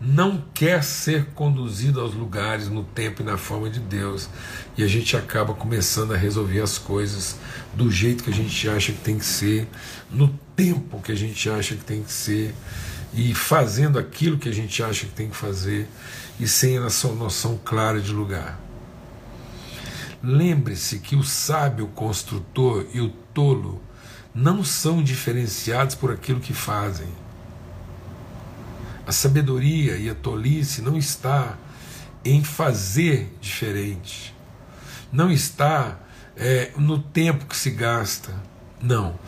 não 0.00 0.42
quer 0.54 0.82
ser 0.82 1.26
conduzido 1.34 2.00
aos 2.00 2.14
lugares 2.14 2.68
no 2.68 2.82
tempo 2.82 3.20
e 3.20 3.24
na 3.24 3.36
forma 3.36 3.68
de 3.68 3.78
Deus. 3.78 4.30
E 4.76 4.82
a 4.82 4.86
gente 4.86 5.14
acaba 5.14 5.52
começando 5.52 6.14
a 6.14 6.16
resolver 6.16 6.62
as 6.62 6.78
coisas 6.78 7.36
do 7.74 7.90
jeito 7.90 8.24
que 8.24 8.30
a 8.30 8.34
gente 8.34 8.68
acha 8.68 8.92
que 8.92 9.00
tem 9.00 9.18
que 9.18 9.26
ser, 9.26 9.68
no 10.10 10.28
tempo 10.56 11.02
que 11.02 11.12
a 11.12 11.14
gente 11.14 11.50
acha 11.50 11.76
que 11.76 11.84
tem 11.84 12.02
que 12.02 12.12
ser, 12.12 12.54
e 13.12 13.34
fazendo 13.34 13.98
aquilo 13.98 14.38
que 14.38 14.48
a 14.48 14.52
gente 14.52 14.82
acha 14.82 15.04
que 15.04 15.12
tem 15.12 15.28
que 15.28 15.36
fazer, 15.36 15.86
e 16.38 16.48
sem 16.48 16.78
essa 16.78 17.08
noção 17.08 17.60
clara 17.62 18.00
de 18.00 18.12
lugar. 18.12 18.58
Lembre-se 20.22 20.98
que 21.00 21.14
o 21.14 21.22
sábio 21.22 21.88
construtor 21.88 22.86
e 22.94 23.00
o 23.00 23.10
tolo 23.34 23.82
não 24.34 24.64
são 24.64 25.02
diferenciados 25.02 25.94
por 25.94 26.10
aquilo 26.10 26.40
que 26.40 26.54
fazem 26.54 27.08
a 29.06 29.12
sabedoria 29.12 29.96
e 29.96 30.08
a 30.08 30.14
tolice 30.14 30.82
não 30.82 30.96
está 30.96 31.56
em 32.24 32.44
fazer 32.44 33.34
diferente, 33.40 34.34
não 35.12 35.30
está 35.30 35.98
é, 36.36 36.72
no 36.76 36.98
tempo 36.98 37.46
que 37.46 37.56
se 37.56 37.70
gasta, 37.70 38.34
não. 38.80 39.18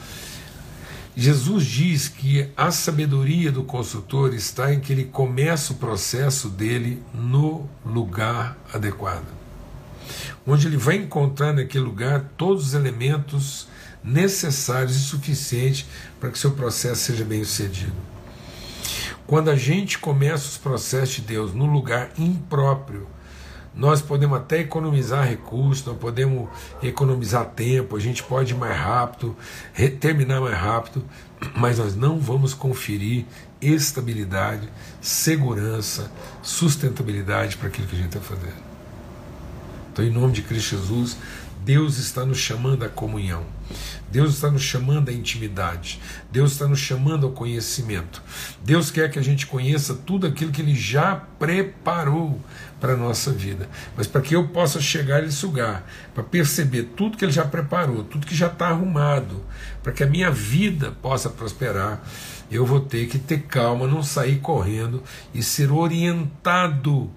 Jesus 1.15 1.67
diz 1.67 2.09
que 2.09 2.49
a 2.57 2.71
sabedoria 2.71 3.53
do 3.53 3.65
consultor 3.65 4.33
está 4.33 4.73
em 4.73 4.81
que 4.81 4.93
ele 4.93 5.05
começa 5.05 5.75
o 5.75 5.77
processo 5.77 6.49
dele 6.49 7.03
no 7.13 7.69
lugar 7.85 8.57
adequado, 8.73 9.27
onde 10.47 10.67
ele 10.67 10.79
vai 10.79 10.97
encontrar 10.97 11.53
naquele 11.53 11.85
lugar 11.85 12.31
todos 12.37 12.69
os 12.69 12.75
elementos 12.75 13.69
necessários 14.03 14.97
e 14.97 15.01
suficientes 15.01 15.87
para 16.19 16.31
que 16.31 16.39
seu 16.39 16.53
processo 16.53 17.03
seja 17.03 17.25
bem 17.25 17.45
sucedido. 17.45 18.12
Quando 19.27 19.51
a 19.51 19.57
gente 19.57 19.99
começa 19.99 20.49
os 20.49 20.59
processos 20.59 21.17
de 21.17 21.23
Deus 21.23 21.55
no 21.55 21.67
lugar 21.67 22.11
impróprio, 22.19 23.07
nós 23.75 24.03
podemos 24.03 24.37
até 24.37 24.59
economizar 24.59 25.27
recursos, 25.27 25.87
nós 25.87 25.97
podemos 25.97 26.49
economizar 26.83 27.47
tempo, 27.47 27.97
a 27.97 28.01
gente 28.01 28.23
pode 28.23 28.53
ir 28.53 28.57
mais 28.57 28.77
rápido, 28.77 29.35
terminar 29.99 30.41
mais 30.41 30.57
rápido, 30.57 31.03
mas 31.57 31.79
nós 31.79 31.97
não 31.97 32.19
vamos 32.19 32.53
conferir 32.53 33.25
estabilidade, 33.61 34.69
segurança, 35.01 36.11
sustentabilidade 36.43 37.57
para 37.57 37.69
aquilo 37.69 37.87
que 37.87 37.97
a 37.97 37.99
gente 37.99 38.17
está 38.17 38.21
fazendo. 38.21 38.63
Então, 39.93 40.05
em 40.05 40.11
nome 40.11 40.33
de 40.33 40.43
Cristo 40.43 40.77
Jesus, 40.77 41.17
Deus 41.65 41.99
está 41.99 42.27
nos 42.27 42.39
chamando 42.39 42.85
à 42.85 42.89
comunhão. 42.89 43.45
Deus 44.11 44.35
está 44.35 44.51
nos 44.51 44.63
chamando 44.63 45.09
à 45.09 45.13
intimidade. 45.13 46.01
Deus 46.31 46.53
está 46.53 46.67
nos 46.67 46.79
chamando 46.79 47.27
ao 47.27 47.33
conhecimento. 47.33 48.23
Deus 48.63 48.91
quer 48.91 49.11
que 49.11 49.19
a 49.19 49.23
gente 49.23 49.47
conheça 49.47 49.95
tudo 49.95 50.27
aquilo 50.27 50.53
que 50.53 50.61
Ele 50.61 50.75
já 50.75 51.17
preparou 51.17 52.41
para 52.81 52.95
a 52.95 52.97
nossa 52.97 53.31
vida. 53.31 53.69
Mas 53.97 54.07
para 54.07 54.21
que 54.21 54.35
eu 54.35 54.49
possa 54.49 54.81
chegar 54.81 55.23
nesse 55.23 55.47
lugar, 55.47 55.89
para 56.15 56.23
perceber 56.23 56.91
tudo 56.97 57.17
que 57.17 57.25
Ele 57.25 57.33
já 57.33 57.45
preparou, 57.45 58.05
tudo 58.05 58.27
que 58.27 58.35
já 58.35 58.49
está 58.49 58.69
arrumado, 58.69 59.43
para 59.83 59.93
que 59.93 60.03
a 60.03 60.07
minha 60.07 60.31
vida 60.31 60.91
possa 61.03 61.31
prosperar, 61.31 62.03
eu 62.51 62.67
vou 62.67 62.81
ter 62.81 63.07
que 63.07 63.19
ter 63.19 63.43
calma, 63.43 63.87
não 63.87 64.03
sair 64.03 64.41
correndo 64.41 65.03
e 65.33 65.43
ser 65.43 65.73
orientado 65.73 67.11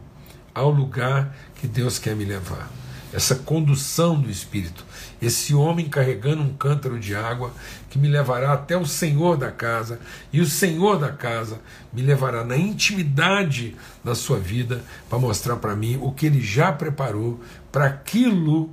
ao 0.53 0.71
lugar 0.71 1.35
que 1.55 1.67
Deus 1.67 1.99
quer 1.99 2.15
me 2.15 2.23
levar 2.23 2.84
essa 3.15 3.35
condução 3.35 4.19
do 4.19 4.29
Espírito, 4.29 4.83
esse 5.21 5.55
homem 5.55 5.87
carregando 5.87 6.41
um 6.41 6.53
cântaro 6.53 6.99
de 6.99 7.15
água 7.15 7.53
que 7.89 7.97
me 7.97 8.09
levará 8.09 8.51
até 8.51 8.75
o 8.75 8.85
Senhor 8.85 9.37
da 9.37 9.49
casa, 9.49 10.01
e 10.33 10.41
o 10.41 10.45
Senhor 10.45 10.99
da 10.99 11.13
casa 11.13 11.61
me 11.93 12.01
levará 12.01 12.43
na 12.43 12.57
intimidade 12.57 13.73
da 14.03 14.13
sua 14.13 14.37
vida 14.37 14.83
para 15.09 15.17
mostrar 15.17 15.55
para 15.55 15.73
mim 15.77 15.97
o 16.01 16.11
que 16.11 16.25
ele 16.25 16.41
já 16.41 16.73
preparou 16.73 17.39
para 17.71 17.85
aquilo 17.85 18.69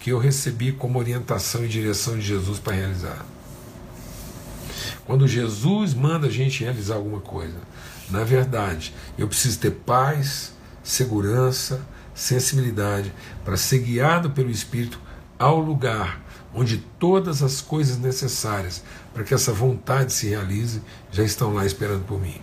que 0.00 0.10
eu 0.10 0.18
recebi 0.18 0.72
como 0.72 0.98
orientação 0.98 1.62
e 1.62 1.68
direção 1.68 2.16
de 2.16 2.22
Jesus 2.22 2.58
para 2.58 2.74
realizar. 2.74 3.26
Quando 5.04 5.28
Jesus 5.28 5.92
manda 5.92 6.28
a 6.28 6.30
gente 6.30 6.64
realizar 6.64 6.94
alguma 6.94 7.20
coisa, 7.20 7.58
na 8.08 8.24
verdade, 8.24 8.94
eu 9.18 9.28
preciso 9.28 9.58
ter 9.58 9.72
paz, 9.72 10.54
segurança, 10.82 11.84
sensibilidade 12.16 13.12
para 13.44 13.56
ser 13.56 13.80
guiado 13.80 14.30
pelo 14.30 14.50
Espírito 14.50 14.98
ao 15.38 15.60
lugar 15.60 16.26
onde 16.56 16.78
todas 16.98 17.42
as 17.42 17.60
coisas 17.60 17.98
necessárias 17.98 18.82
para 19.12 19.22
que 19.22 19.34
essa 19.34 19.52
vontade 19.52 20.12
se 20.12 20.28
realize 20.28 20.80
já 21.12 21.22
estão 21.22 21.52
lá 21.52 21.66
esperando 21.66 22.04
por 22.06 22.18
mim. 22.18 22.40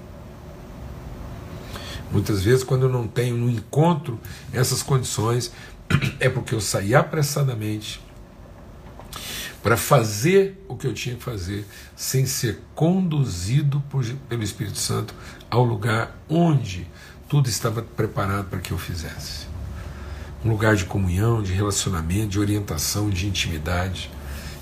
Muitas 2.11 2.43
vezes, 2.43 2.63
quando 2.63 2.83
eu 2.83 2.89
não 2.89 3.07
tenho 3.07 3.35
no 3.35 3.49
encontro 3.49 4.19
essas 4.53 4.83
condições, 4.83 5.51
é 6.19 6.29
porque 6.29 6.53
eu 6.53 6.61
saí 6.61 6.93
apressadamente 6.93 7.99
para 9.63 9.75
fazer 9.75 10.63
o 10.67 10.75
que 10.75 10.85
eu 10.85 10.93
tinha 10.93 11.15
que 11.15 11.23
fazer, 11.23 11.65
sem 11.95 12.27
ser 12.27 12.61
conduzido 12.75 13.81
por, 13.89 14.05
pelo 14.29 14.43
Espírito 14.43 14.77
Santo 14.77 15.15
ao 15.49 15.63
lugar 15.63 16.15
onde 16.29 16.87
tudo 17.27 17.49
estava 17.49 17.81
preparado 17.81 18.49
para 18.49 18.59
que 18.59 18.71
eu 18.71 18.77
fizesse 18.77 19.52
um 20.43 20.49
lugar 20.49 20.75
de 20.75 20.85
comunhão, 20.85 21.41
de 21.41 21.53
relacionamento, 21.53 22.27
de 22.27 22.39
orientação, 22.39 23.09
de 23.09 23.27
intimidade. 23.27 24.11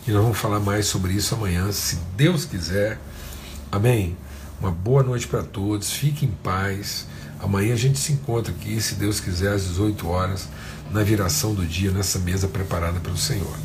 E 0.08 0.12
nós 0.12 0.22
vamos 0.22 0.38
falar 0.38 0.60
mais 0.60 0.86
sobre 0.86 1.14
isso 1.14 1.34
amanhã, 1.34 1.72
se 1.72 1.98
Deus 2.16 2.46
quiser. 2.46 3.00
Amém? 3.72 4.16
Uma 4.60 4.72
boa 4.72 5.02
noite 5.02 5.28
para 5.28 5.42
todos, 5.42 5.92
fique 5.92 6.26
em 6.26 6.32
paz. 6.32 7.08
Amanhã 7.40 7.74
a 7.74 7.78
gente 7.78 7.98
se 7.98 8.14
encontra 8.14 8.54
aqui, 8.54 8.80
se 8.80 8.96
Deus 8.96 9.20
quiser, 9.20 9.54
às 9.54 9.64
18 9.64 10.08
horas, 10.08 10.48
na 10.92 11.02
viração 11.04 11.56
do 11.56 11.66
dia, 11.66 11.90
nessa 11.92 12.20
mesa 12.20 12.48
preparada 12.48 13.00
pelo 13.00 13.18
Senhor. 13.18 13.58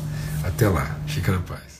Até 0.43 0.67
lá, 0.67 0.97
fica 1.05 1.31
na 1.31 1.39
paz. 1.39 1.76